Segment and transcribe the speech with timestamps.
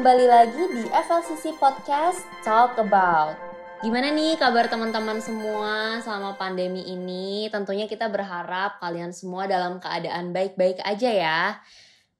[0.00, 3.36] Kembali lagi di FLCC Podcast Talk About.
[3.84, 7.52] Gimana nih kabar teman-teman semua selama pandemi ini?
[7.52, 11.40] Tentunya kita berharap kalian semua dalam keadaan baik-baik aja ya.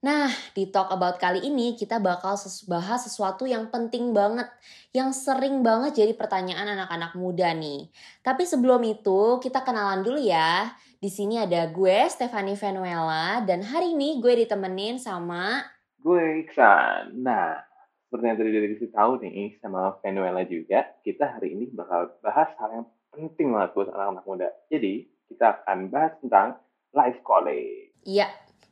[0.04, 2.36] Nah, di Talk About kali ini kita bakal
[2.68, 4.52] bahas sesuatu yang penting banget,
[4.92, 7.88] yang sering banget jadi pertanyaan anak-anak muda nih.
[8.20, 10.68] Tapi sebelum itu, kita kenalan dulu ya.
[11.00, 15.64] Di sini ada gue, Stefani Venuela, dan hari ini gue ditemenin sama...
[16.00, 17.12] Gue Iksan.
[17.24, 17.69] Nah,
[18.10, 22.82] seperti yang tadi dari tahu nih, sama Venuela juga, kita hari ini bakal bahas hal
[22.82, 24.48] yang penting banget buat anak-anak muda.
[24.66, 26.58] Jadi, kita akan bahas tentang
[26.90, 27.94] life calling.
[28.02, 28.26] Iya,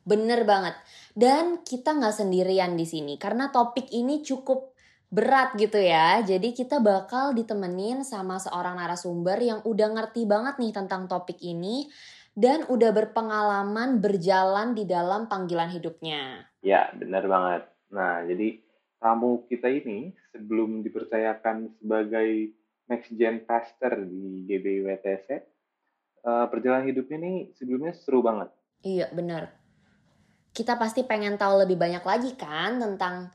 [0.09, 0.73] Bener banget.
[1.13, 4.73] Dan kita nggak sendirian di sini karena topik ini cukup
[5.13, 6.25] berat gitu ya.
[6.25, 11.89] Jadi kita bakal ditemenin sama seorang narasumber yang udah ngerti banget nih tentang topik ini
[12.33, 16.49] dan udah berpengalaman berjalan di dalam panggilan hidupnya.
[16.65, 17.69] Ya, bener banget.
[17.93, 18.61] Nah, jadi
[18.99, 22.53] tamu kita ini sebelum dipercayakan sebagai
[22.91, 25.39] next gen pastor di GBWTC, uh,
[26.27, 28.51] eh, perjalanan hidupnya nih sebelumnya seru banget.
[28.83, 29.59] Iya, benar
[30.53, 33.29] kita pasti pengen tahu lebih banyak lagi kan tentang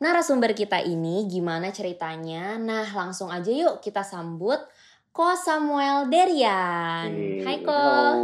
[0.00, 2.58] narasumber kita ini, gimana ceritanya.
[2.58, 4.58] Nah, langsung aja yuk kita sambut
[5.12, 7.12] Ko Samuel Derian.
[7.44, 7.76] Hai Ko.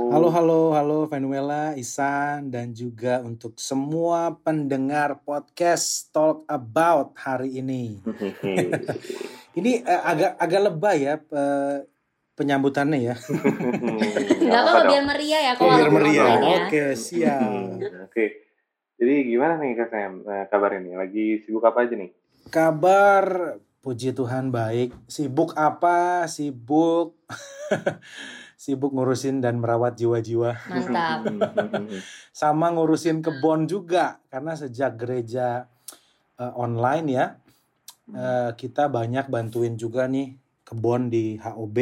[0.09, 8.01] Halo, halo, halo Venuela, Isan, dan juga untuk semua pendengar podcast Talk About hari ini.
[9.61, 11.85] ini uh, agak agak lebay ya uh,
[12.33, 13.21] penyambutannya ya.
[14.49, 16.25] Gak apa-apa biar meriah ya kalau biar meriah.
[16.41, 16.57] Ya.
[16.65, 17.85] Oke, siap.
[18.09, 18.49] Oke.
[18.97, 20.97] Jadi gimana nih Kak Sam eh, kabar ini?
[20.97, 22.17] Lagi sibuk apa aja nih?
[22.49, 24.95] Kabar puji Tuhan baik.
[25.07, 26.27] Sibuk apa?
[26.27, 27.17] Sibuk
[28.59, 30.59] sibuk ngurusin dan merawat jiwa-jiwa.
[30.67, 31.31] Mantap.
[32.43, 35.71] Sama ngurusin kebon juga karena sejak gereja
[36.43, 37.27] uh, online ya,
[38.11, 40.35] uh, kita banyak bantuin juga nih
[40.67, 41.79] kebon di HOB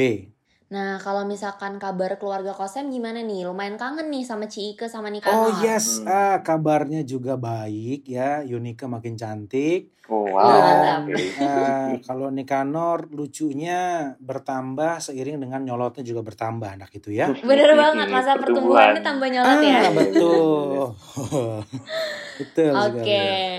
[0.67, 3.47] Nah, kalau misalkan kabar keluarga Kosem gimana nih?
[3.47, 5.31] Lumayan kangen nih sama Ike sama Nika.
[5.31, 6.11] Oh yes, hmm.
[6.11, 8.43] ah, kabarnya juga baik ya.
[8.43, 9.95] Yunika makin cantik.
[10.11, 11.07] Oh wow.
[11.07, 17.31] Dan, uh, kalau Nikanor lucunya bertambah seiring dengan nyolotnya juga bertambah anak itu ya.
[17.47, 19.71] Bener banget masa pertumbuhannya tambah nyolot ya.
[19.71, 19.91] ah, ya.
[19.95, 20.83] Betul.
[22.43, 22.73] betul.
[22.75, 23.03] Oke.
[23.03, 23.51] Okay.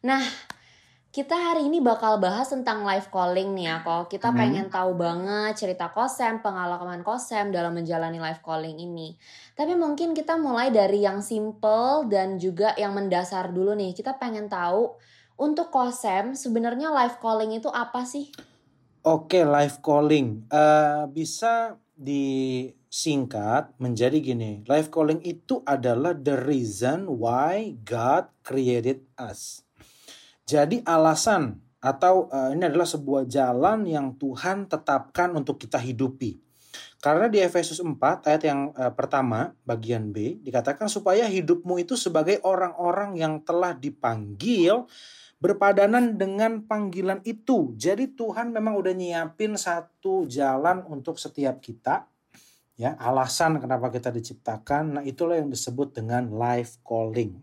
[0.00, 0.20] nah,
[1.12, 4.08] kita hari ini bakal bahas tentang live calling nih ya kok.
[4.08, 4.38] Kita hmm.
[4.40, 9.20] pengen tahu banget cerita Kosem, pengalaman Kosem dalam menjalani live calling ini.
[9.52, 13.92] Tapi mungkin kita mulai dari yang simple dan juga yang mendasar dulu nih.
[13.92, 14.88] Kita pengen tahu
[15.36, 18.32] untuk Kosem sebenarnya live calling itu apa sih?
[19.04, 24.64] Oke, live calling uh, bisa disingkat menjadi gini.
[24.64, 29.60] Live calling itu adalah the reason why God created us
[30.46, 36.38] jadi alasan atau uh, ini adalah sebuah jalan yang Tuhan tetapkan untuk kita hidupi.
[37.02, 37.98] Karena di Efesus 4
[38.30, 44.86] ayat yang uh, pertama bagian B dikatakan supaya hidupmu itu sebagai orang-orang yang telah dipanggil
[45.42, 47.74] berpadanan dengan panggilan itu.
[47.74, 52.06] Jadi Tuhan memang udah nyiapin satu jalan untuk setiap kita.
[52.78, 54.84] Ya, alasan kenapa kita diciptakan.
[54.96, 57.34] Nah, itulah yang disebut dengan life calling.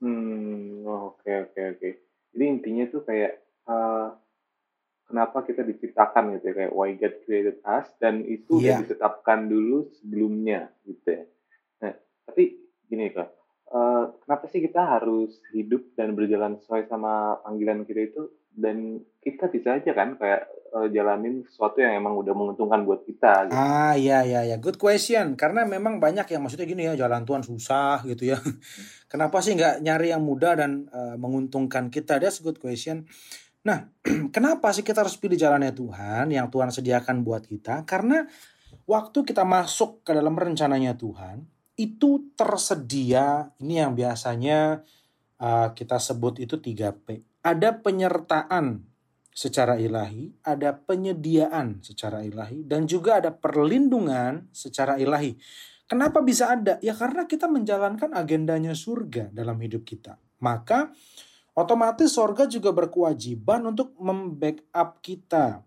[0.00, 1.78] Hmm, oke okay, oke okay, oke.
[1.78, 1.92] Okay.
[2.34, 3.32] Jadi intinya tuh kayak
[3.70, 4.10] uh,
[5.06, 8.58] kenapa kita diciptakan gitu ya kayak why God created us dan itu yeah.
[8.58, 8.82] udah iya.
[8.82, 11.24] ditetapkan dulu sebelumnya gitu ya.
[11.86, 11.94] Nah,
[12.26, 12.58] tapi
[12.90, 13.30] gini kak,
[13.70, 18.22] uh, kenapa sih kita harus hidup dan berjalan sesuai sama panggilan kita itu
[18.54, 23.50] dan kita bisa aja kan kayak uh, jalanin sesuatu yang emang udah menguntungkan buat kita.
[23.50, 23.54] Gitu.
[23.54, 27.42] Ah iya iya ya good question karena memang banyak yang maksudnya gini ya jalan Tuhan
[27.42, 28.38] susah gitu ya.
[29.12, 32.18] Kenapa sih nggak nyari yang mudah dan uh, menguntungkan kita?
[32.18, 33.06] That's good question.
[33.64, 33.88] Nah,
[34.34, 37.88] kenapa sih kita harus pilih jalannya Tuhan yang Tuhan sediakan buat kita?
[37.88, 38.28] Karena
[38.84, 44.84] waktu kita masuk ke dalam rencananya Tuhan, itu tersedia, ini yang biasanya
[45.40, 47.33] uh, kita sebut itu 3P.
[47.44, 48.88] Ada penyertaan
[49.34, 55.36] secara ilahi, ada penyediaan secara ilahi, dan juga ada perlindungan secara ilahi.
[55.84, 56.80] Kenapa bisa ada?
[56.80, 60.16] Ya karena kita menjalankan agendanya surga dalam hidup kita.
[60.40, 60.88] Maka
[61.52, 65.60] otomatis surga juga berkewajiban untuk membackup kita.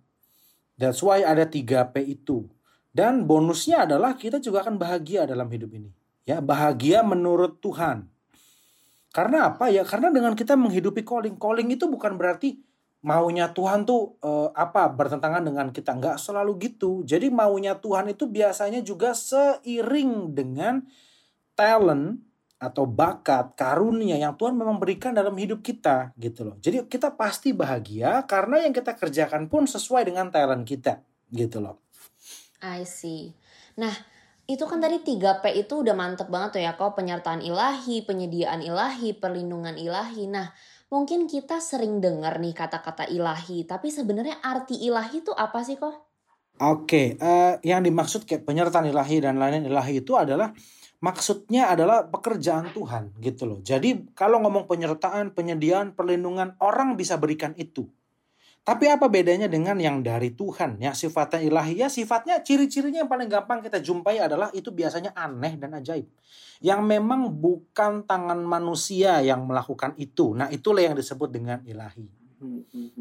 [0.73, 2.49] That's why ada 3P itu.
[2.89, 5.93] Dan bonusnya adalah kita juga akan bahagia dalam hidup ini.
[6.25, 8.09] Ya, bahagia menurut Tuhan.
[9.11, 9.87] Karena apa ya?
[9.87, 12.59] Karena dengan kita menghidupi calling, calling itu bukan berarti
[13.05, 18.25] maunya Tuhan tuh uh, apa bertentangan dengan kita nggak selalu gitu jadi maunya Tuhan itu
[18.25, 20.81] biasanya juga seiring dengan
[21.53, 22.27] talent
[22.57, 26.57] atau bakat, karunia yang Tuhan memang berikan dalam hidup kita gitu loh.
[26.57, 31.77] Jadi kita pasti bahagia karena yang kita kerjakan pun sesuai dengan talent kita gitu loh.
[32.65, 33.37] I see.
[33.77, 33.93] Nah,
[34.47, 39.11] itu kan tadi 3P itu udah mantep banget tuh ya kok penyertaan ilahi, penyediaan ilahi,
[39.11, 40.31] perlindungan ilahi.
[40.31, 40.55] Nah,
[40.87, 46.07] mungkin kita sering dengar nih kata-kata ilahi, tapi sebenarnya arti ilahi itu apa sih kok?
[46.63, 50.55] Oke, uh, yang dimaksud kayak penyertaan ilahi dan lain-lain ilahi itu adalah
[51.03, 53.59] maksudnya adalah pekerjaan Tuhan gitu loh.
[53.61, 57.85] Jadi kalau ngomong penyertaan, penyediaan, perlindungan, orang bisa berikan itu.
[58.67, 60.75] Tapi apa bedanya dengan yang dari Tuhan?
[60.83, 65.55] Ya sifatnya ilahi ya sifatnya ciri-cirinya yang paling gampang kita jumpai adalah itu biasanya aneh
[65.55, 66.03] dan ajaib.
[66.59, 70.35] Yang memang bukan tangan manusia yang melakukan itu.
[70.35, 72.11] Nah itulah yang disebut dengan ilahi.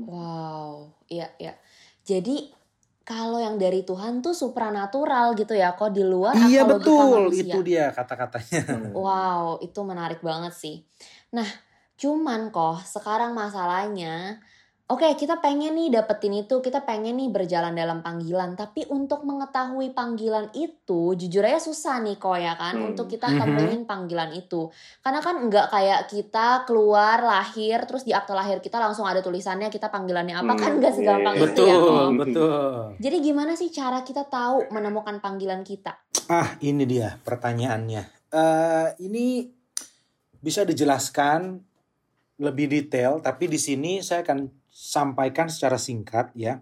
[0.06, 1.58] Wow, iya iya.
[2.06, 2.54] Jadi
[3.02, 7.54] kalau yang dari Tuhan tuh supranatural gitu ya kok di luar iya betul manusia.
[7.54, 10.82] itu dia kata-katanya wow itu menarik banget sih
[11.30, 11.46] nah
[11.94, 14.42] cuman kok sekarang masalahnya
[14.87, 18.55] Oke, kita pengen nih dapetin itu, kita pengen nih berjalan dalam panggilan.
[18.55, 22.94] Tapi untuk mengetahui panggilan itu, jujur aja susah nih kok ya kan, hmm.
[22.94, 23.43] untuk kita mm-hmm.
[23.43, 24.71] temuin panggilan itu.
[25.03, 29.75] Karena kan nggak kayak kita keluar lahir, terus di akte lahir kita langsung ada tulisannya
[29.75, 30.61] kita panggilannya apa, hmm.
[30.62, 31.43] kan nggak segampang yeah.
[31.43, 32.06] itu betul, ya kok.
[32.23, 35.99] Betul, Jadi gimana sih cara kita tahu menemukan panggilan kita?
[36.31, 38.31] Ah, ini dia pertanyaannya.
[38.31, 39.50] Uh, ini
[40.38, 41.59] bisa dijelaskan
[42.38, 46.61] lebih detail, tapi di sini saya akan sampaikan secara singkat ya.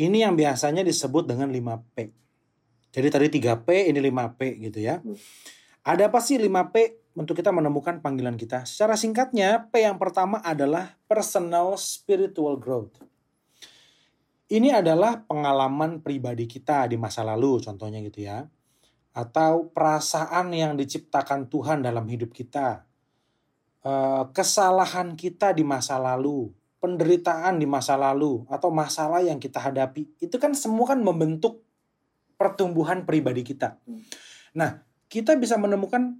[0.00, 2.08] Ini yang biasanya disebut dengan 5P.
[2.96, 5.04] Jadi tadi 3P, ini 5P gitu ya.
[5.84, 8.64] Ada apa sih 5P untuk kita menemukan panggilan kita?
[8.64, 12.96] Secara singkatnya, P yang pertama adalah personal spiritual growth.
[14.48, 18.48] Ini adalah pengalaman pribadi kita di masa lalu contohnya gitu ya.
[19.14, 22.82] Atau perasaan yang diciptakan Tuhan dalam hidup kita.
[23.84, 30.04] Eh, kesalahan kita di masa lalu penderitaan di masa lalu atau masalah yang kita hadapi
[30.20, 31.64] itu kan semua kan membentuk
[32.36, 33.80] pertumbuhan pribadi kita.
[33.88, 34.04] Hmm.
[34.52, 36.12] Nah, kita bisa menemukan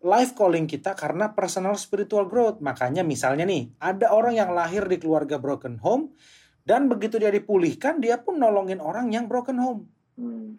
[0.00, 2.64] life calling kita karena personal spiritual growth.
[2.64, 6.16] Makanya misalnya nih, ada orang yang lahir di keluarga broken home
[6.64, 9.92] dan begitu dia dipulihkan dia pun nolongin orang yang broken home.
[10.16, 10.56] Hmm.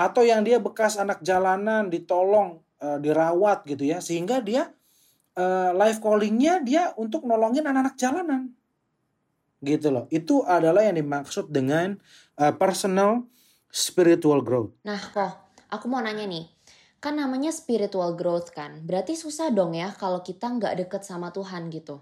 [0.00, 4.72] Atau yang dia bekas anak jalanan ditolong, uh, dirawat gitu ya sehingga dia
[5.38, 8.42] uh, life callingnya dia untuk nolongin anak-anak jalanan.
[9.62, 10.06] Gitu loh.
[10.10, 11.98] Itu adalah yang dimaksud dengan
[12.38, 13.26] uh, personal
[13.74, 14.74] spiritual growth.
[14.86, 15.32] Nah kok
[15.70, 16.46] aku mau nanya nih.
[17.02, 18.80] Kan namanya spiritual growth kan?
[18.86, 22.00] Berarti susah dong ya kalau kita nggak deket sama Tuhan gitu?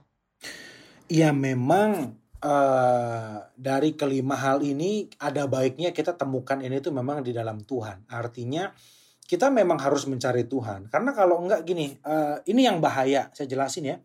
[1.11, 7.35] Ya memang uh, dari kelima hal ini ada baiknya kita temukan ini tuh memang di
[7.35, 8.07] dalam Tuhan.
[8.07, 8.71] Artinya
[9.33, 10.93] kita memang harus mencari Tuhan.
[10.93, 13.97] Karena kalau enggak gini, uh, ini yang bahaya, saya jelasin ya.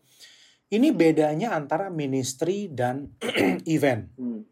[0.72, 3.12] Ini bedanya antara ministry dan
[3.68, 4.08] event.
[4.16, 4.48] Hmm.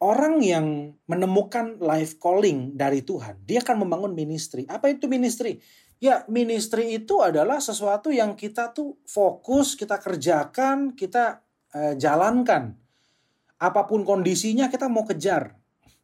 [0.00, 4.64] Orang yang menemukan life calling dari Tuhan, dia akan membangun ministry.
[4.64, 5.60] Apa itu ministry?
[6.00, 11.44] Ya, ministry itu adalah sesuatu yang kita tuh fokus, kita kerjakan, kita
[11.76, 12.72] uh, jalankan.
[13.60, 15.52] Apa pun kondisinya kita mau kejar.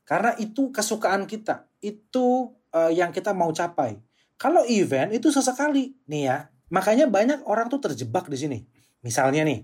[0.05, 1.69] Karena itu kesukaan kita.
[1.81, 3.97] Itu uh, yang kita mau capai.
[4.41, 6.39] Kalau event itu sesekali nih ya.
[6.73, 8.59] Makanya banyak orang tuh terjebak di sini.
[9.05, 9.61] Misalnya nih,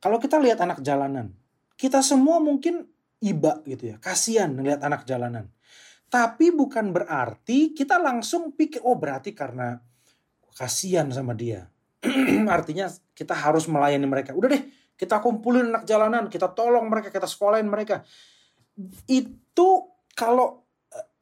[0.00, 1.36] kalau kita lihat anak jalanan,
[1.76, 2.88] kita semua mungkin
[3.22, 5.52] iba gitu ya, kasihan melihat anak jalanan.
[6.08, 9.80] Tapi bukan berarti kita langsung pikir, oh berarti karena
[10.56, 11.68] kasihan sama dia.
[12.48, 14.32] Artinya kita harus melayani mereka.
[14.32, 14.62] Udah deh,
[14.96, 18.04] kita kumpulin anak jalanan, kita tolong mereka, kita sekolahin mereka.
[19.06, 20.61] Itu kalau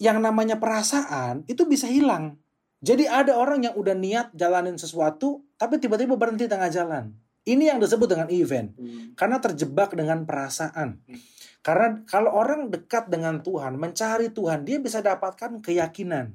[0.01, 2.41] yang namanya perasaan itu bisa hilang.
[2.81, 7.13] Jadi ada orang yang udah niat jalanin sesuatu tapi tiba-tiba berhenti tengah jalan.
[7.45, 8.73] Ini yang disebut dengan event.
[8.81, 9.13] Hmm.
[9.13, 11.05] Karena terjebak dengan perasaan.
[11.05, 11.21] Hmm.
[11.61, 16.33] Karena kalau orang dekat dengan Tuhan, mencari Tuhan, dia bisa dapatkan keyakinan.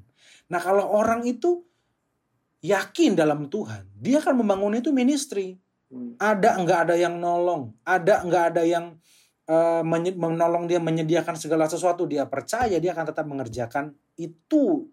[0.54, 1.66] Nah, kalau orang itu
[2.62, 5.58] yakin dalam Tuhan, dia akan membangun itu ministry.
[5.90, 6.18] Hmm.
[6.22, 8.98] Ada enggak ada yang nolong, ada enggak ada yang
[9.50, 9.82] uh,
[10.16, 14.90] menolong dia menyediakan segala sesuatu dia percaya dia akan tetap mengerjakan itu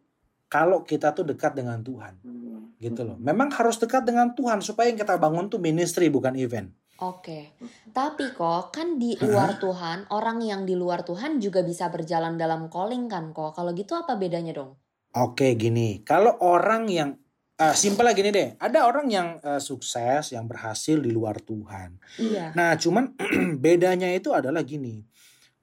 [0.53, 2.81] kalau kita tuh dekat dengan Tuhan hmm.
[2.81, 6.71] gitu loh memang harus dekat dengan Tuhan supaya yang kita bangun tuh ministry bukan event
[7.03, 7.59] Oke,
[7.91, 12.71] tapi kok kan di luar Tuhan, orang yang di luar Tuhan juga bisa berjalan dalam
[12.71, 13.59] calling kan kok.
[13.59, 14.79] Kalau gitu apa bedanya dong?
[15.19, 16.07] Oke, gini.
[16.07, 17.19] Kalau orang yang
[17.63, 18.49] uh, simpel lagi nih deh.
[18.59, 21.95] Ada orang yang uh, sukses, yang berhasil di luar Tuhan.
[22.19, 22.51] Iya.
[22.59, 23.15] Nah, cuman
[23.65, 25.03] bedanya itu adalah gini.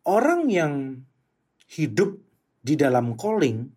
[0.08, 1.04] Orang yang
[1.70, 2.18] hidup
[2.64, 3.68] di dalam calling,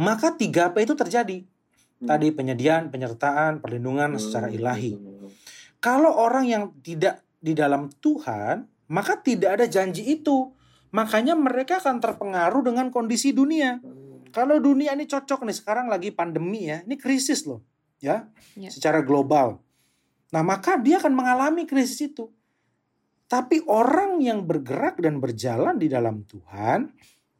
[0.00, 1.38] maka tiga p itu terjadi.
[2.02, 2.08] hmm.
[2.10, 4.20] tadi penyediaan, penyertaan, perlindungan hmm.
[4.20, 4.98] secara ilahi.
[4.98, 5.30] Hmm.
[5.78, 10.50] Kalau orang yang tidak di dalam Tuhan, maka tidak ada janji itu.
[10.92, 13.78] Makanya mereka akan terpengaruh dengan kondisi dunia.
[13.78, 14.01] Hmm.
[14.32, 17.60] Kalau dunia ini cocok nih sekarang lagi pandemi ya, ini krisis loh,
[18.00, 18.72] ya, ya.
[18.72, 19.60] secara global.
[20.32, 22.32] Nah maka dia akan mengalami krisis itu.
[23.28, 26.92] Tapi orang yang bergerak dan berjalan di dalam Tuhan,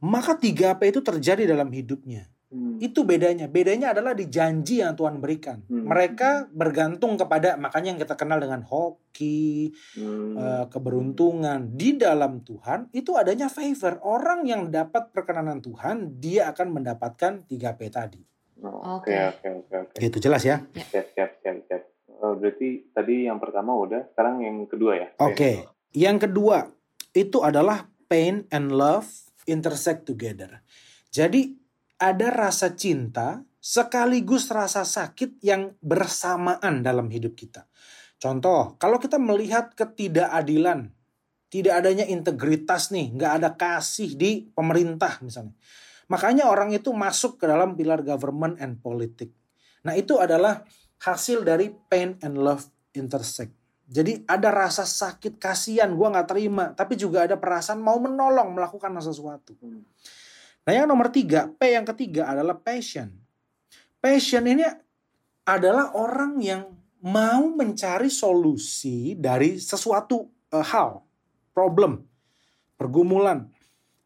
[0.04, 2.28] maka 3P itu terjadi dalam hidupnya.
[2.52, 2.76] Hmm.
[2.76, 3.48] Itu bedanya.
[3.48, 5.64] Bedanya adalah di janji yang Tuhan berikan.
[5.72, 5.88] Hmm.
[5.88, 10.36] Mereka bergantung kepada makanya yang kita kenal dengan hoki, hmm.
[10.36, 14.04] uh, keberuntungan di dalam Tuhan itu adanya favor.
[14.04, 18.20] Orang yang dapat perkenanan Tuhan, dia akan mendapatkan 3P tadi.
[18.62, 19.96] Oke, oke, oke, oke.
[19.98, 20.60] Itu jelas ya?
[20.76, 21.82] Siap, siap, siap, siap.
[22.20, 25.08] Uh, berarti tadi yang pertama udah, sekarang yang kedua ya?
[25.18, 25.34] Oke.
[25.34, 25.56] Okay.
[25.96, 26.68] Yang kedua,
[27.16, 29.08] itu adalah pain and love
[29.48, 30.60] intersect together.
[31.12, 31.61] Jadi
[32.02, 37.70] ada rasa cinta sekaligus rasa sakit yang bersamaan dalam hidup kita.
[38.18, 40.90] Contoh, kalau kita melihat ketidakadilan,
[41.46, 45.54] tidak adanya integritas nih, nggak ada kasih di pemerintah misalnya.
[46.10, 49.30] Makanya orang itu masuk ke dalam pilar government and politik.
[49.86, 50.66] Nah itu adalah
[51.02, 52.66] hasil dari pain and love
[52.98, 53.54] intersect.
[53.86, 56.72] Jadi ada rasa sakit, kasihan, gue nggak terima.
[56.72, 59.54] Tapi juga ada perasaan mau menolong, melakukan sesuatu.
[59.60, 59.84] Hmm.
[60.62, 63.10] Nah yang nomor tiga, P yang ketiga adalah passion.
[63.98, 64.62] Passion ini
[65.42, 66.62] adalah orang yang
[67.02, 71.02] mau mencari solusi dari sesuatu uh, hal,
[71.50, 72.06] problem,
[72.78, 73.50] pergumulan.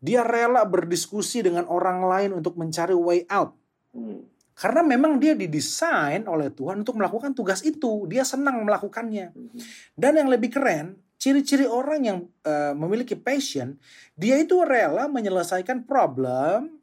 [0.00, 3.52] Dia rela berdiskusi dengan orang lain untuk mencari way out.
[3.92, 4.24] Hmm.
[4.56, 8.08] Karena memang dia didesain oleh Tuhan untuk melakukan tugas itu.
[8.08, 9.36] Dia senang melakukannya.
[9.36, 9.58] Mhm.
[9.92, 13.76] Dan yang lebih keren, ciri-ciri orang yang uh, memiliki passion,
[14.14, 16.80] dia itu rela menyelesaikan problem,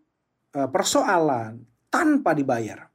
[0.58, 2.90] uh, persoalan tanpa dibayar.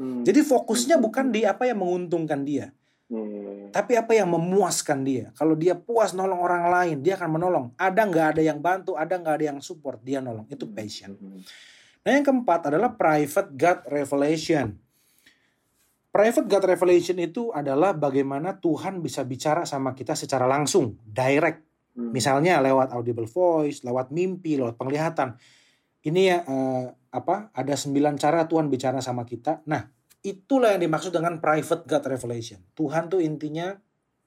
[0.00, 0.24] Hmm.
[0.24, 2.72] Jadi fokusnya bukan di apa yang menguntungkan dia.
[3.10, 3.68] Hmm.
[3.74, 5.34] Tapi apa yang memuaskan dia.
[5.34, 7.66] Kalau dia puas nolong orang lain, dia akan menolong.
[7.74, 10.46] Ada nggak ada yang bantu, ada nggak ada yang support, dia nolong.
[10.50, 10.74] Itu hmm.
[10.74, 11.12] passion.
[11.14, 11.42] Hmm.
[12.00, 14.89] Nah yang keempat adalah private God revelation.
[16.10, 21.62] Private God revelation itu adalah bagaimana Tuhan bisa bicara sama kita secara langsung, direct.
[21.94, 22.10] Hmm.
[22.10, 25.38] Misalnya lewat audible voice, lewat mimpi, lewat penglihatan.
[26.02, 27.54] Ini ya uh, apa?
[27.54, 29.62] Ada sembilan cara Tuhan bicara sama kita.
[29.70, 29.86] Nah,
[30.26, 32.58] itulah yang dimaksud dengan private God revelation.
[32.74, 33.70] Tuhan tuh intinya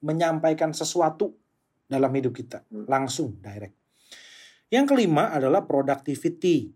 [0.03, 1.35] menyampaikan sesuatu
[1.83, 2.87] dalam hidup kita, hmm.
[2.87, 3.75] langsung, direct.
[4.71, 6.71] Yang kelima adalah productivity.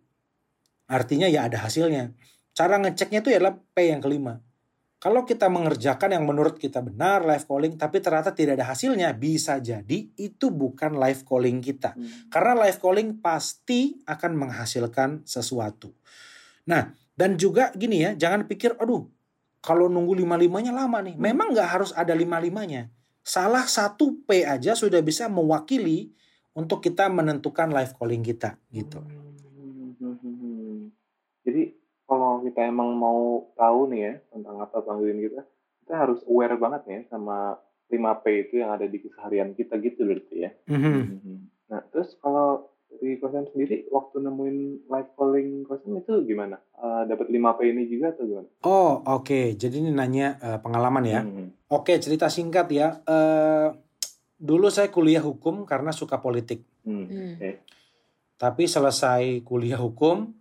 [0.91, 2.11] Artinya ya ada hasilnya.
[2.51, 4.43] Cara ngeceknya itu adalah P yang kelima.
[4.97, 9.61] Kalau kita mengerjakan yang menurut kita benar live calling tapi ternyata tidak ada hasilnya, bisa
[9.61, 11.93] jadi itu bukan live calling kita.
[11.93, 12.33] Hmm.
[12.33, 15.93] Karena live calling pasti akan menghasilkan sesuatu.
[16.65, 19.05] Nah, dan juga gini ya, jangan pikir aduh
[19.61, 21.13] kalau nunggu lima-limanya lama nih.
[21.13, 21.21] Hmm.
[21.21, 22.89] Memang nggak harus ada lima-limanya.
[23.21, 26.09] Salah satu P aja sudah bisa mewakili
[26.57, 29.05] untuk kita menentukan live calling kita gitu.
[29.05, 29.27] Hmm
[32.07, 35.41] kalau kita emang mau tahu nih ya tentang apa panggilan kita,
[35.83, 37.59] kita harus aware banget nih ya sama
[37.91, 40.51] 5P itu yang ada di keseharian kita gitu berarti ya.
[40.71, 40.97] Mm-hmm.
[41.03, 41.37] mm-hmm.
[41.67, 46.55] Nah terus kalau di kosan sendiri waktu nemuin live calling kosan itu gimana?
[46.79, 48.47] Uh, Dapat 5P ini juga atau gimana?
[48.63, 49.45] Oh oke, okay.
[49.59, 51.21] jadi ini nanya uh, pengalaman ya.
[51.23, 51.47] Mm-hmm.
[51.75, 53.03] Oke okay, cerita singkat ya.
[53.03, 53.75] Uh,
[54.39, 56.63] dulu saya kuliah hukum karena suka politik.
[56.87, 57.35] Mm.
[57.35, 57.53] Okay.
[58.37, 60.31] Tapi selesai kuliah hukum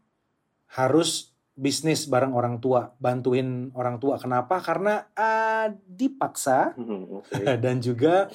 [0.76, 4.20] harus bisnis bareng orang tua, bantuin orang tua.
[4.20, 4.60] Kenapa?
[4.60, 7.56] Karena uh, dipaksa hmm, okay.
[7.64, 8.28] dan juga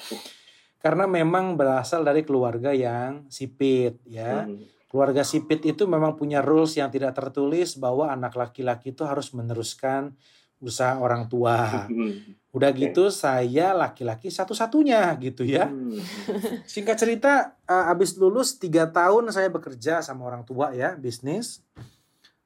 [0.82, 4.44] karena memang berasal dari keluarga yang sipit ya.
[4.44, 4.66] Hmm.
[4.90, 10.12] Keluarga sipit itu memang punya rules yang tidak tertulis bahwa anak laki-laki itu harus meneruskan
[10.60, 11.86] usaha orang tua.
[11.88, 12.36] Hmm.
[12.52, 15.70] Udah gitu saya laki-laki satu-satunya gitu ya.
[15.70, 15.96] Hmm.
[16.68, 21.62] Singkat cerita, uh, abis lulus tiga tahun saya bekerja sama orang tua ya bisnis.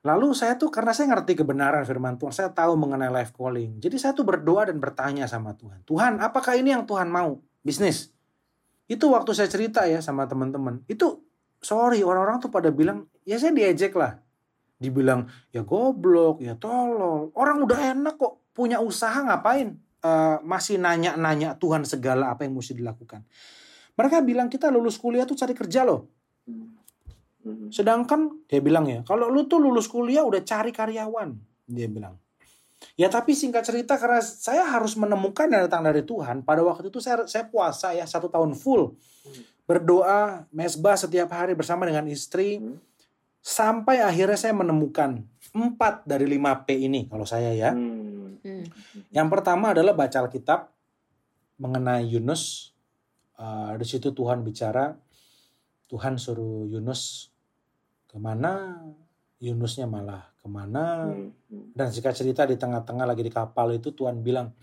[0.07, 3.83] Lalu saya tuh karena saya ngerti kebenaran firman Tuhan, saya tahu mengenai life calling.
[3.83, 5.83] Jadi saya tuh berdoa dan bertanya sama Tuhan.
[5.83, 7.43] Tuhan, apakah ini yang Tuhan mau?
[7.67, 8.15] Bisnis.
[8.87, 10.87] Itu waktu saya cerita ya sama teman-teman.
[10.87, 11.27] Itu
[11.59, 14.23] sorry orang-orang tuh pada bilang, ya saya diejek lah.
[14.79, 17.35] Dibilang, ya goblok, ya tolol.
[17.35, 19.75] Orang udah enak kok punya usaha ngapain?
[20.07, 23.27] Uh, masih nanya-nanya Tuhan segala apa yang mesti dilakukan.
[23.99, 26.07] Mereka bilang kita lulus kuliah tuh cari kerja loh.
[27.47, 27.71] Hmm.
[27.71, 31.39] Sedangkan dia bilang ya, kalau lu tuh lulus kuliah udah cari karyawan,
[31.71, 32.19] dia bilang.
[32.99, 36.43] Ya tapi singkat cerita karena saya harus menemukan yang datang dari Tuhan.
[36.45, 38.99] Pada waktu itu saya saya puasa ya satu tahun full
[39.67, 42.79] berdoa mesbah setiap hari bersama dengan istri hmm.
[43.43, 47.73] sampai akhirnya saya menemukan empat dari 5 P ini kalau saya ya.
[47.73, 48.39] Hmm.
[49.11, 50.71] Yang pertama adalah baca Alkitab
[51.59, 52.73] mengenai Yunus.
[53.37, 54.97] Uh, di situ Tuhan bicara,
[55.93, 57.29] Tuhan suruh Yunus
[58.17, 58.81] ke mana,
[59.37, 61.13] Yunusnya malah ke mana.
[61.13, 61.77] Hmm.
[61.77, 64.57] Dan jika cerita di tengah-tengah lagi di kapal itu Tuhan bilang,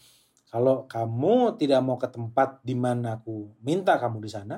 [0.50, 4.58] kalau kamu tidak mau ke tempat di mana aku minta kamu di sana,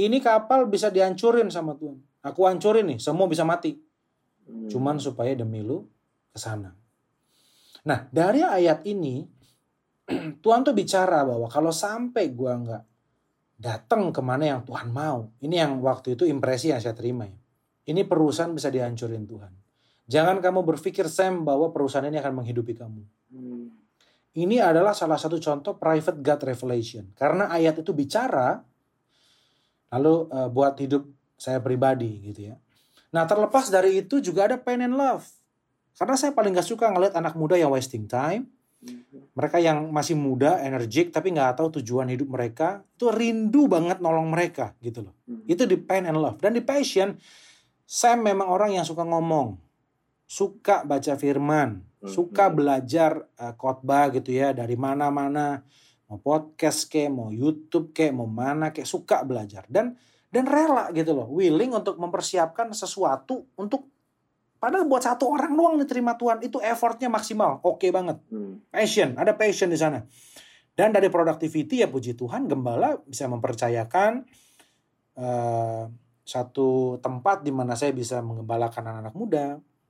[0.00, 2.00] ini kapal bisa dihancurin sama Tuhan.
[2.24, 3.76] Aku hancurin nih, semua bisa mati.
[4.48, 4.72] Hmm.
[4.72, 5.84] Cuman supaya demi lu
[6.32, 6.72] ke sana.
[7.84, 9.28] Nah, dari ayat ini
[10.42, 12.82] Tuhan tuh bicara bahwa kalau sampai gua nggak
[13.60, 17.36] datang ke mana yang Tuhan mau, ini yang waktu itu impresi yang saya terima ya.
[17.86, 19.52] Ini perusahaan bisa dihancurin Tuhan.
[20.06, 23.02] Jangan kamu berpikir Sam bahwa perusahaan ini akan menghidupi kamu.
[23.34, 23.66] Hmm.
[24.36, 27.10] Ini adalah salah satu contoh private God revelation.
[27.16, 28.60] Karena ayat itu bicara,
[29.90, 32.56] lalu uh, buat hidup saya pribadi gitu ya.
[33.16, 35.24] Nah terlepas dari itu juga ada pain and love.
[35.96, 38.52] Karena saya paling gak suka ngeliat anak muda yang wasting time.
[39.32, 42.84] Mereka yang masih muda, energik, tapi gak tahu tujuan hidup mereka.
[42.94, 45.16] Itu rindu banget nolong mereka gitu loh.
[45.24, 45.42] Hmm.
[45.48, 46.36] Itu di pain and love.
[46.38, 47.16] Dan di passion,
[47.86, 49.62] saya memang orang yang suka ngomong.
[50.26, 52.54] Suka baca firman suka hmm.
[52.54, 55.60] belajar uh, khotbah gitu ya dari mana-mana
[56.06, 59.98] mau podcast ke mau YouTube ke mau mana ke suka belajar dan
[60.30, 63.90] dan rela gitu loh willing untuk mempersiapkan sesuatu untuk
[64.62, 68.70] padahal buat satu orang doang nih terima Tuhan itu effortnya maksimal oke okay banget hmm.
[68.70, 70.06] passion ada passion di sana
[70.78, 74.22] dan dari productivity ya puji Tuhan gembala bisa mempercayakan
[75.18, 75.90] uh,
[76.26, 79.46] satu tempat di mana saya bisa mengembalakan anak-anak muda.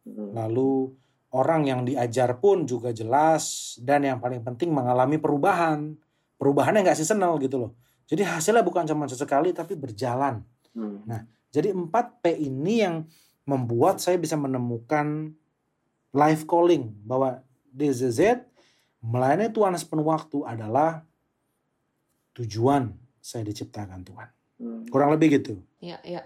[0.06, 0.38] Hmm.
[0.38, 0.94] lalu
[1.34, 5.98] orang yang diajar pun juga jelas dan yang paling penting mengalami perubahan.
[6.38, 7.72] Perubahannya nggak seasonal gitu loh.
[8.06, 10.46] Jadi hasilnya bukan cuma sesekali tapi berjalan.
[10.76, 11.02] Hmm.
[11.08, 11.88] nah jadi 4
[12.20, 13.08] P ini yang
[13.48, 15.32] membuat saya bisa menemukan
[16.12, 17.40] life calling bahwa
[17.72, 18.44] DZZ
[19.00, 21.00] melayani Tuhan sepenuh waktu adalah
[22.36, 22.92] tujuan
[23.24, 24.92] saya diciptakan Tuhan hmm.
[24.92, 25.60] kurang lebih gitu.
[25.80, 26.24] Ya ya.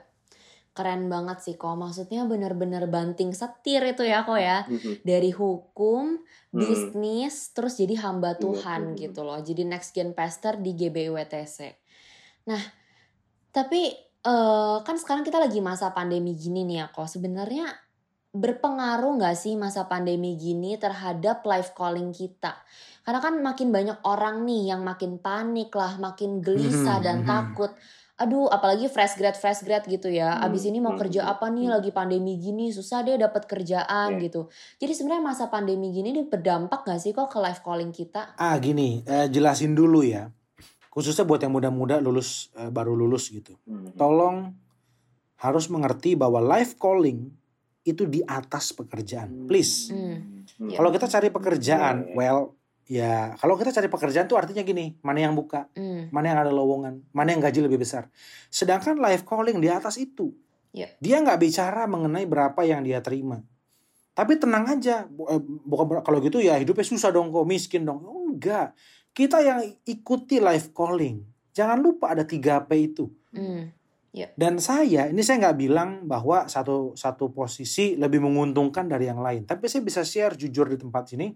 [0.70, 4.64] Keren banget sih kok maksudnya bener-bener banting setir itu ya kok ya.
[4.64, 4.94] Mm-hmm.
[5.02, 6.56] dari hukum mm-hmm.
[6.56, 9.00] bisnis terus jadi hamba iya, Tuhan mm-hmm.
[9.02, 9.38] gitu loh.
[9.42, 11.80] Jadi next gen pastor di GBWTC
[12.40, 12.62] nah
[13.50, 13.92] tapi
[14.24, 17.66] uh, kan sekarang kita lagi masa pandemi gini nih ya kok sebenarnya
[18.30, 22.62] berpengaruh nggak sih masa pandemi gini terhadap life calling kita?
[23.02, 27.74] Karena kan makin banyak orang nih yang makin panik lah makin gelisah dan takut
[28.20, 30.44] aduh apalagi fresh grad fresh grad gitu ya hmm.
[30.44, 31.00] abis ini mau hmm.
[31.00, 31.74] kerja apa nih hmm.
[31.80, 34.22] lagi pandemi gini susah deh dapat kerjaan yeah.
[34.28, 38.36] gitu jadi sebenarnya masa pandemi gini ini berdampak gak sih kok ke life calling kita
[38.36, 40.28] ah gini eh, jelasin dulu ya
[40.92, 43.96] khususnya buat yang muda-muda lulus eh, baru lulus gitu hmm.
[43.96, 44.52] tolong
[45.40, 47.32] harus mengerti bahwa life calling
[47.88, 50.44] itu di atas pekerjaan please hmm.
[50.60, 50.76] Yeah.
[50.76, 52.59] kalau kita cari pekerjaan well
[52.90, 56.10] Ya, kalau kita cari pekerjaan tuh artinya gini, mana yang buka, mm.
[56.10, 58.10] mana yang ada lowongan, mana yang gaji lebih besar.
[58.50, 60.34] Sedangkan life calling di atas itu,
[60.74, 60.90] yeah.
[60.98, 63.46] dia nggak bicara mengenai berapa yang dia terima.
[64.10, 68.02] Tapi tenang aja, eh, bukan kalau gitu ya hidupnya susah dong kok, miskin dong.
[68.02, 68.74] Oh, enggak,
[69.14, 71.22] kita yang ikuti life calling,
[71.54, 73.06] jangan lupa ada 3P itu.
[73.30, 73.70] Mm.
[74.10, 74.34] Yeah.
[74.34, 79.46] Dan saya, ini saya nggak bilang bahwa satu satu posisi lebih menguntungkan dari yang lain,
[79.46, 81.30] tapi saya bisa share jujur di tempat sini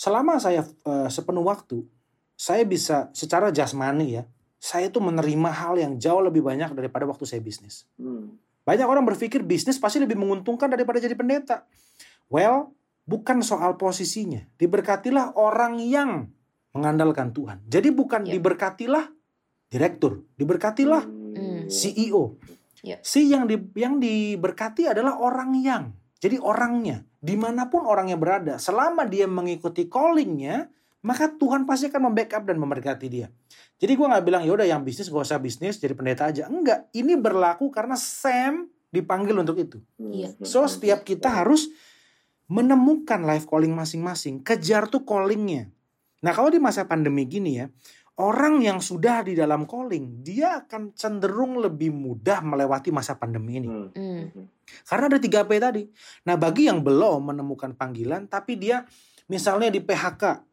[0.00, 1.84] selama saya uh, sepenuh waktu,
[2.32, 4.24] saya bisa secara jasmani ya,
[4.56, 7.84] saya itu menerima hal yang jauh lebih banyak daripada waktu saya bisnis.
[8.00, 8.32] Hmm.
[8.64, 11.68] Banyak orang berpikir bisnis pasti lebih menguntungkan daripada jadi pendeta.
[12.32, 12.72] Well,
[13.04, 14.40] bukan soal posisinya.
[14.56, 16.32] Diberkatilah orang yang
[16.72, 17.60] mengandalkan Tuhan.
[17.68, 18.40] Jadi bukan yeah.
[18.40, 19.04] diberkatilah
[19.68, 21.68] direktur, diberkatilah hmm.
[21.68, 22.40] CEO.
[22.80, 23.04] Yeah.
[23.04, 25.92] Si yang di, yang diberkati adalah orang yang.
[26.20, 30.72] Jadi orangnya di mana pun orangnya berada, selama dia mengikuti callingnya,
[31.04, 33.28] maka Tuhan pasti akan membackup dan memberkati dia.
[33.80, 36.48] Jadi gue nggak bilang yaudah yang bisnis gak usah bisnis jadi pendeta aja.
[36.48, 39.80] Enggak, ini berlaku karena Sam dipanggil untuk itu.
[39.96, 40.36] Iya.
[40.44, 41.72] So setiap kita harus
[42.50, 45.72] menemukan life calling masing-masing, kejar tuh callingnya.
[46.20, 47.72] Nah kalau di masa pandemi gini ya,
[48.20, 53.68] orang yang sudah di dalam calling, dia akan cenderung lebih mudah melewati masa pandemi ini.
[53.68, 53.88] Hmm.
[53.96, 54.46] Hmm.
[54.84, 55.82] Karena ada 3P tadi.
[56.28, 58.84] Nah, bagi yang belum menemukan panggilan tapi dia
[59.26, 60.44] misalnya di PHK.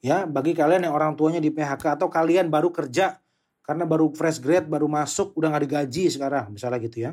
[0.00, 3.20] Ya, bagi kalian yang orang tuanya di PHK atau kalian baru kerja
[3.64, 7.12] karena baru fresh grade, baru masuk, udah gak digaji sekarang, misalnya gitu ya.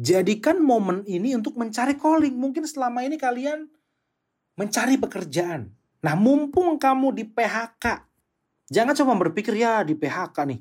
[0.00, 2.32] Jadikan momen ini untuk mencari calling.
[2.32, 3.68] Mungkin selama ini kalian
[4.56, 5.68] mencari pekerjaan.
[6.00, 8.09] Nah, mumpung kamu di PHK,
[8.70, 10.60] Jangan cuma berpikir ya di PHK nih.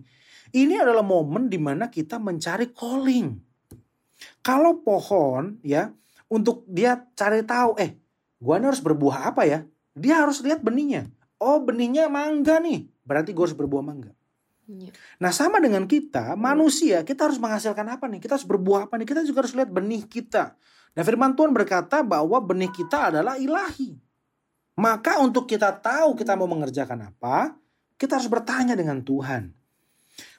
[0.50, 3.38] Ini adalah momen di mana kita mencari calling.
[4.41, 5.93] Kalau pohon ya
[6.28, 7.95] untuk dia cari tahu, eh,
[8.41, 9.62] gua harus berbuah apa ya?
[9.93, 11.06] Dia harus lihat benihnya.
[11.39, 12.89] Oh, benihnya mangga nih.
[13.06, 14.12] Berarti gue harus berbuah mangga.
[14.69, 14.93] Ya.
[15.17, 18.22] Nah sama dengan kita manusia kita harus menghasilkan apa nih?
[18.22, 19.08] Kita harus berbuah apa nih?
[19.10, 20.54] Kita juga harus lihat benih kita.
[20.93, 23.98] Nah firman Tuhan berkata bahwa benih kita adalah ilahi.
[24.78, 27.58] Maka untuk kita tahu kita mau mengerjakan apa,
[28.00, 29.52] kita harus bertanya dengan Tuhan.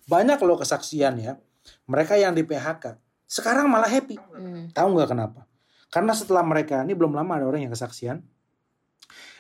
[0.09, 1.37] Banyak loh kesaksian ya.
[1.85, 2.97] Mereka yang di PHK
[3.31, 4.19] sekarang malah happy.
[4.19, 4.75] Hmm.
[4.75, 5.47] Tahu nggak kenapa?
[5.87, 8.27] Karena setelah mereka ini belum lama ada orang yang kesaksian.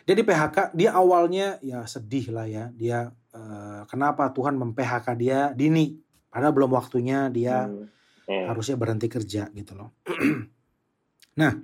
[0.06, 2.70] Dia di PHK, dia awalnya ya sedih lah ya.
[2.70, 5.98] Dia uh, kenapa Tuhan mem-PHK dia dini,
[6.30, 7.86] padahal belum waktunya dia hmm.
[8.30, 8.46] Hmm.
[8.54, 9.98] harusnya berhenti kerja gitu loh.
[11.40, 11.58] nah,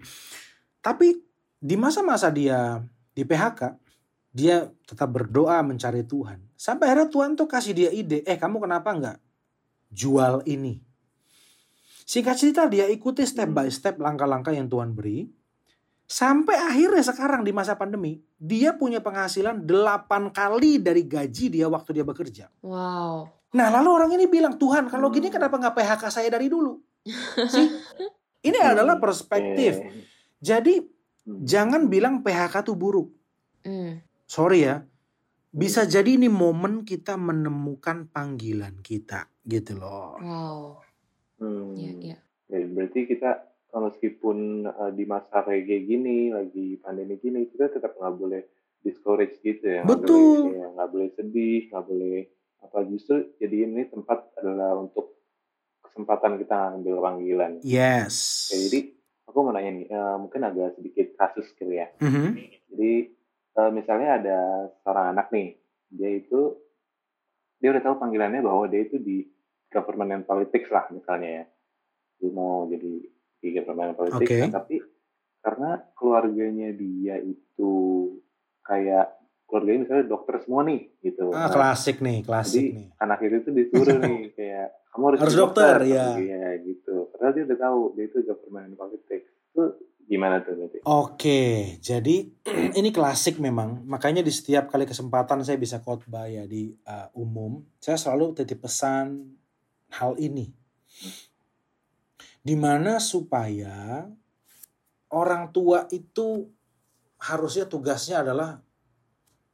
[0.83, 1.15] tapi
[1.63, 2.83] di masa-masa dia
[3.15, 3.86] di PHK,
[4.37, 6.45] dia tetap berdoa mencari Tuhan.
[6.61, 9.19] Sampai akhirnya Tuhan tuh kasih dia ide, eh kamu kenapa nggak
[9.89, 10.77] jual ini?
[12.05, 15.25] Singkat cerita dia ikuti step by step langkah-langkah yang Tuhan beri.
[16.07, 21.99] Sampai akhirnya sekarang di masa pandemi, dia punya penghasilan 8 kali dari gaji dia waktu
[21.99, 22.47] dia bekerja.
[22.63, 23.27] Wow.
[23.57, 26.79] Nah lalu orang ini bilang, Tuhan kalau gini kenapa nggak PHK saya dari dulu?
[27.57, 27.67] Sih,
[28.45, 29.81] ini adalah perspektif.
[30.39, 30.79] Jadi
[31.25, 33.09] jangan bilang PHK tuh buruk.
[33.67, 34.07] Mm.
[34.27, 34.83] Sorry ya,
[35.55, 40.19] bisa jadi ini momen kita menemukan panggilan kita gitu loh.
[40.19, 40.59] Wow.
[41.39, 41.79] Hmm.
[41.79, 42.19] Ya,
[42.51, 42.67] ya.
[42.67, 48.43] berarti kita meskipun uh, di masa kayak gini lagi pandemi gini kita tetap nggak boleh
[48.81, 52.19] discourage gitu ya betul nggak boleh, ya, boleh sedih nggak boleh
[52.63, 55.21] apa justru jadi ini tempat adalah untuk
[55.85, 58.79] kesempatan kita ngambil panggilan yes Oke, jadi
[59.29, 62.29] aku mau nanya nih uh, mungkin agak sedikit kasus gitu ya mm -hmm.
[62.73, 62.93] jadi
[63.57, 64.39] uh, misalnya ada
[64.85, 65.57] seorang anak nih
[65.91, 66.55] dia itu
[67.57, 69.25] dia udah tahu panggilannya bahwa dia itu di
[69.73, 71.45] government politics lah misalnya ya.
[72.17, 72.93] Dia mau jadi
[73.41, 74.41] tiga permainan politik okay.
[74.49, 74.81] nah, tapi
[75.45, 77.73] karena keluarganya dia itu
[78.65, 79.15] kayak
[79.47, 81.31] keluarganya misalnya dokter semua nih gitu.
[81.31, 82.87] Ah, nah, klasik nih klasik jadi nih.
[82.99, 87.13] anak itu tuh disuruh nih kayak kamu harus, harus dokter, dokter ya iya gitu.
[87.15, 89.63] Padahal dia udah tahu dia itu permainan politik itu
[90.07, 91.43] gimana tuh nanti oke
[91.83, 92.17] jadi
[92.79, 97.63] ini klasik memang makanya di setiap kali kesempatan saya bisa khotbah ya di uh, umum
[97.83, 99.37] saya selalu titip pesan
[99.93, 100.51] hal ini
[102.47, 104.07] Di mana supaya
[105.11, 106.47] orang tua itu
[107.19, 108.63] harusnya tugasnya adalah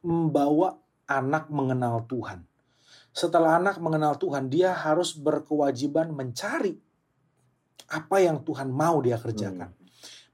[0.05, 0.77] membawa
[1.09, 2.45] anak mengenal Tuhan.
[3.17, 6.77] Setelah anak mengenal Tuhan, dia harus berkewajiban mencari
[7.93, 9.73] apa yang Tuhan mau dia kerjakan.
[9.73, 9.82] Hmm.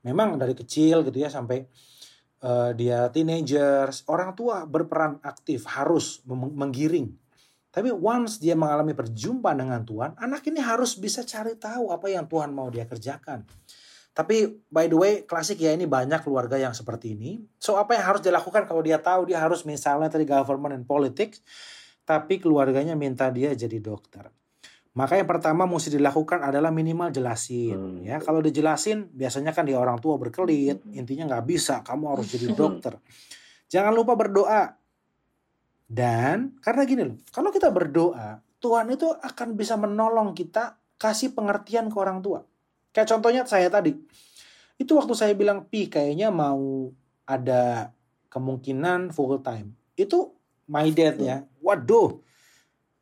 [0.08, 1.68] Memang dari kecil gitu ya sampai
[2.42, 7.12] uh, dia teenagers, orang tua berperan aktif harus menggiring
[7.68, 12.24] tapi once dia mengalami perjumpaan dengan Tuhan, anak ini harus bisa cari tahu apa yang
[12.24, 13.44] Tuhan mau dia kerjakan.
[14.16, 17.38] Tapi by the way, klasik ya ini banyak keluarga yang seperti ini.
[17.60, 21.38] So apa yang harus dilakukan kalau dia tahu dia harus misalnya tadi government and politics,
[22.02, 24.26] tapi keluarganya minta dia jadi dokter.
[24.98, 28.02] Maka yang pertama mesti dilakukan adalah minimal jelasin hmm.
[28.02, 28.18] ya.
[28.18, 30.98] Kalau dijelasin biasanya kan dia orang tua berkelit, hmm.
[30.98, 32.98] intinya nggak bisa, kamu harus jadi dokter.
[33.70, 34.74] Jangan lupa berdoa.
[35.86, 41.86] Dan karena gini loh, kalau kita berdoa, Tuhan itu akan bisa menolong kita kasih pengertian
[41.88, 42.42] ke orang tua.
[42.90, 43.94] Kayak contohnya saya tadi.
[44.74, 46.90] Itu waktu saya bilang, Pi kayaknya mau
[47.22, 47.94] ada
[48.34, 49.78] kemungkinan full time.
[49.94, 50.34] Itu
[50.66, 51.36] my dad ya.
[51.62, 52.27] Waduh.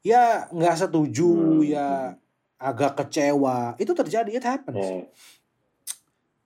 [0.07, 1.66] Ya nggak setuju, hmm.
[1.66, 2.14] ya
[2.62, 3.75] agak kecewa.
[3.75, 4.79] Itu terjadi, it happens.
[4.79, 5.03] Hmm.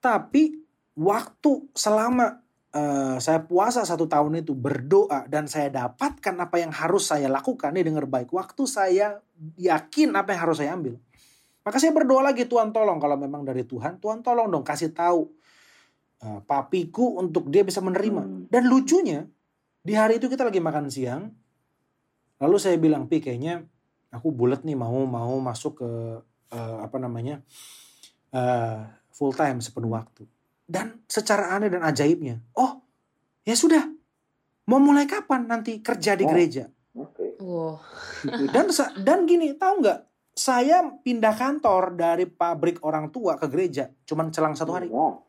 [0.01, 0.57] Tapi
[0.97, 2.41] waktu selama
[2.75, 7.71] uh, saya puasa satu tahun itu berdoa dan saya dapatkan apa yang harus saya lakukan
[7.75, 9.19] nih dengar baik waktu saya
[9.59, 10.99] yakin apa yang harus saya ambil
[11.61, 15.29] maka saya berdoa lagi Tuhan tolong kalau memang dari Tuhan Tuhan tolong dong kasih tahu
[16.25, 18.43] uh, papiku untuk dia bisa menerima hmm.
[18.51, 19.27] dan lucunya
[19.81, 21.31] di hari itu kita lagi makan siang
[22.41, 23.63] lalu saya bilang pi kayaknya
[24.09, 25.89] aku bulat nih mau mau masuk ke
[26.51, 27.45] uh, apa namanya
[28.33, 30.25] uh, full time sepenuh waktu
[30.71, 32.79] dan secara aneh dan ajaibnya, oh
[33.43, 33.83] ya sudah,
[34.71, 36.71] mau mulai kapan nanti kerja di oh, gereja?
[36.95, 37.35] Okay.
[37.43, 37.83] Wow.
[38.55, 38.71] Dan
[39.03, 39.99] dan gini, tahu nggak?
[40.31, 44.87] Saya pindah kantor dari pabrik orang tua ke gereja, cuman celang satu hari.
[44.87, 45.27] Wow.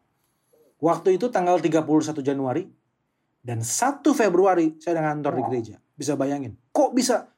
[0.78, 2.62] Waktu itu tanggal 31 Januari
[3.42, 5.38] dan 1 Februari saya dengan kantor wow.
[5.38, 5.76] di gereja.
[5.92, 7.30] Bisa bayangin, kok bisa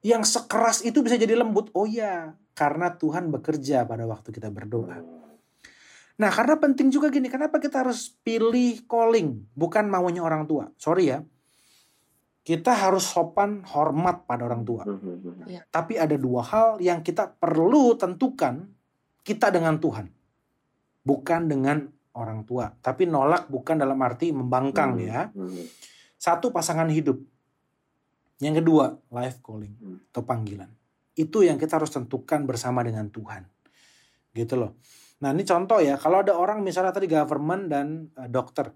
[0.00, 1.70] yang sekeras itu bisa jadi lembut?
[1.76, 5.00] Oh ya, karena Tuhan bekerja pada waktu kita berdoa.
[6.20, 10.68] Nah karena penting juga gini, kenapa kita harus pilih calling, bukan maunya orang tua.
[10.76, 11.24] Sorry ya,
[12.40, 14.82] kita harus sopan, hormat pada orang tua.
[15.48, 15.64] Ya.
[15.68, 18.68] Tapi ada dua hal yang kita perlu tentukan
[19.24, 20.08] kita dengan Tuhan.
[21.04, 21.84] Bukan dengan
[22.16, 22.72] orang tua.
[22.80, 25.04] Tapi nolak bukan dalam arti membangkang hmm.
[25.04, 25.28] ya.
[25.30, 25.64] Hmm.
[26.16, 27.20] Satu pasangan hidup.
[28.40, 29.98] Yang kedua life calling hmm.
[30.10, 30.70] atau panggilan.
[31.12, 33.44] Itu yang kita harus tentukan bersama dengan Tuhan.
[34.32, 34.80] Gitu loh.
[35.20, 38.72] Nah ini contoh ya, kalau ada orang misalnya tadi government dan uh, dokter.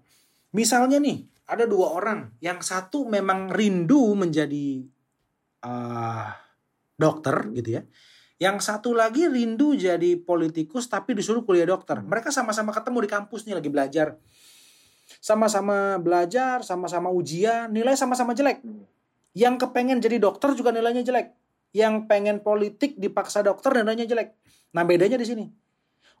[0.53, 2.37] Misalnya nih, ada dua orang.
[2.37, 4.85] Yang satu memang rindu menjadi
[5.65, 6.29] uh,
[6.93, 7.83] dokter gitu ya.
[8.37, 11.97] Yang satu lagi rindu jadi politikus tapi disuruh kuliah dokter.
[12.05, 14.07] Mereka sama-sama ketemu di kampus nih lagi belajar.
[15.21, 18.61] Sama-sama belajar, sama-sama ujian, nilai sama-sama jelek.
[19.35, 21.35] Yang kepengen jadi dokter juga nilainya jelek.
[21.75, 24.31] Yang pengen politik dipaksa dokter nilainya jelek.
[24.71, 25.45] Nah bedanya di sini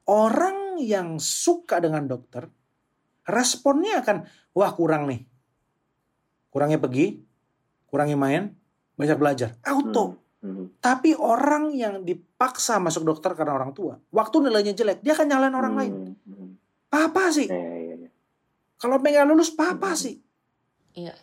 [0.05, 2.45] Orang yang suka dengan dokter,
[3.25, 5.25] responnya akan, wah kurang nih.
[6.53, 7.25] Kurangnya pergi,
[7.89, 8.53] kurangnya main,
[9.01, 9.57] banyak belajar.
[9.65, 10.21] Auto.
[10.45, 10.45] Hmm.
[10.45, 10.65] Hmm.
[10.77, 15.57] Tapi orang yang dipaksa masuk dokter karena orang tua, waktu nilainya jelek, dia akan nyalain
[15.57, 15.81] orang hmm.
[15.81, 15.93] lain.
[16.21, 16.49] Hmm.
[16.93, 17.49] Apa sih?
[17.49, 18.09] Eh, iya, iya.
[18.77, 19.97] Kalau pengen lulus, apa hmm.
[19.97, 20.21] sih?
[20.93, 21.17] Iya.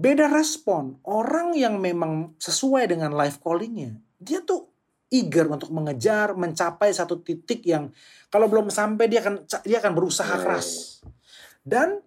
[0.00, 0.96] Beda respon.
[1.04, 4.72] Orang yang memang sesuai dengan life callingnya, dia tuh
[5.12, 7.92] eager untuk mengejar, mencapai satu titik yang
[8.32, 11.00] kalau belum sampai dia akan dia akan berusaha keras.
[11.60, 12.00] Dan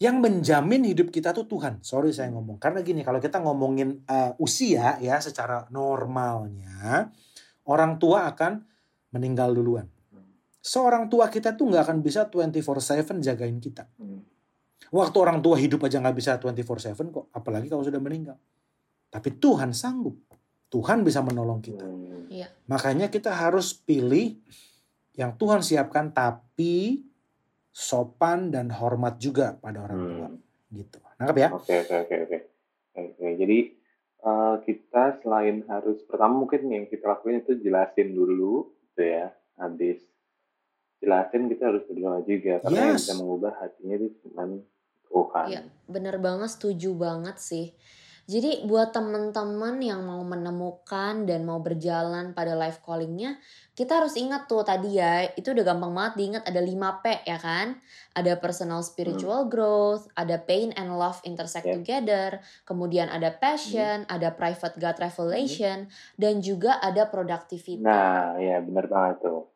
[0.00, 1.84] yang menjamin hidup kita tuh Tuhan.
[1.84, 7.12] Sorry saya ngomong karena gini kalau kita ngomongin uh, usia ya secara normalnya
[7.68, 8.64] orang tua akan
[9.12, 9.84] meninggal duluan.
[10.64, 13.84] Seorang tua kita tuh nggak akan bisa 24/7 jagain kita.
[14.88, 18.40] Waktu orang tua hidup aja nggak bisa 24/7 kok, apalagi kalau sudah meninggal.
[19.12, 20.16] Tapi Tuhan sanggup.
[20.70, 21.82] Tuhan bisa menolong kita.
[22.30, 22.46] Iya.
[22.70, 24.38] Makanya kita harus pilih
[25.18, 27.02] yang Tuhan siapkan tapi
[27.74, 30.28] sopan dan hormat juga pada orang tua.
[30.30, 30.38] Hmm.
[30.70, 30.98] Gitu.
[31.18, 31.48] Nangkep ya?
[31.50, 32.38] Oke, oke, oke, oke.
[32.90, 33.58] Oke, jadi
[34.22, 39.34] uh, kita selain harus pertama mungkin yang kita lakuin itu jelasin dulu gitu ya.
[39.58, 40.02] Habis
[41.00, 42.84] jelasin kita harus berdoa juga karena yes.
[42.84, 44.44] yang bisa mengubah hatinya itu cuma
[45.10, 45.46] Tuhan.
[45.50, 47.74] Iya, bener banget, setuju banget sih.
[48.30, 53.42] Jadi buat teman-teman yang mau menemukan dan mau berjalan pada life callingnya,
[53.74, 57.82] kita harus ingat tuh tadi ya, itu udah gampang banget diingat ada 5P ya kan?
[58.14, 59.50] Ada personal spiritual hmm.
[59.50, 61.74] growth, ada pain and love intersect yeah.
[61.74, 64.14] together, kemudian ada passion, hmm.
[64.14, 66.14] ada private God revelation, hmm.
[66.14, 67.82] dan juga ada productivity.
[67.82, 69.49] Nah, ya benar banget tuh.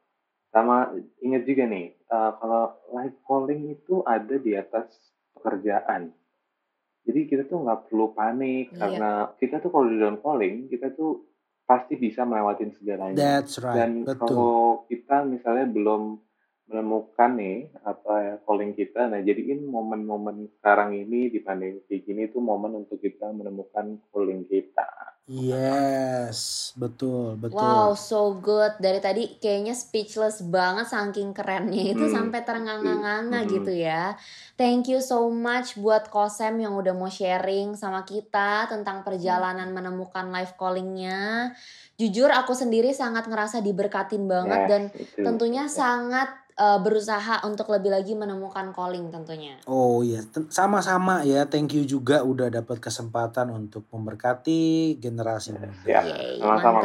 [0.54, 4.86] Sama ingat juga nih, uh, kalau life calling itu ada di atas
[5.34, 6.14] pekerjaan
[7.04, 8.80] jadi kita tuh nggak perlu panik yeah.
[8.80, 11.28] karena kita tuh kalau di down calling kita tuh
[11.64, 13.16] pasti bisa melewatin segalanya.
[13.16, 13.76] That's right.
[13.76, 14.20] Dan Betul.
[14.20, 16.20] kalau kita misalnya belum
[16.64, 22.22] menemukan nih apa ya calling kita, nah jadiin momen-momen sekarang ini di pandemi kayak gini
[22.32, 24.88] tuh momen untuk kita menemukan calling kita.
[25.24, 27.56] Yes, betul, betul.
[27.56, 28.76] Wow, so good.
[28.76, 32.12] Dari tadi kayaknya speechless banget saking kerennya itu hmm.
[32.12, 33.48] sampai terengah-engah hmm.
[33.48, 34.20] gitu ya.
[34.60, 39.76] Thank you so much buat Kosem yang udah mau sharing sama kita tentang perjalanan hmm.
[39.80, 41.56] menemukan life callingnya.
[41.96, 45.24] Jujur aku sendiri sangat ngerasa diberkatin banget yes, dan itu.
[45.24, 49.58] tentunya sangat uh, berusaha untuk lebih lagi menemukan calling tentunya.
[49.66, 51.46] Oh iya, sama-sama ya.
[51.46, 55.70] Thank you juga udah dapat kesempatan untuk memberkati generasi muda.
[55.86, 56.02] Ya,
[56.38, 56.82] sama-sama.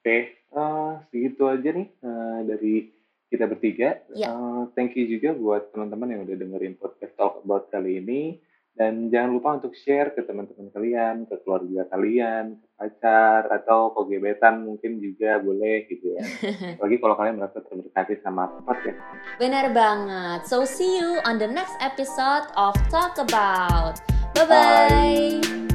[0.00, 2.92] Oke, uh, segitu aja nih uh, dari
[3.32, 3.98] kita bertiga.
[4.14, 4.30] Ya.
[4.30, 8.38] Uh, thank you juga buat teman-teman yang udah dengerin podcast Talk About kali ini.
[8.74, 14.18] Dan jangan lupa untuk share ke teman-teman kalian, ke keluarga kalian, ke pacar, atau ke
[14.18, 16.22] gebetan mungkin juga boleh gitu ya.
[16.74, 19.14] Apalagi kalau kalian merasa terberkati sama podcast ya.
[19.38, 20.50] Benar banget.
[20.50, 24.02] So see you on the next episode of Talk About.
[24.34, 24.50] Bye-bye.
[24.50, 25.73] bye bye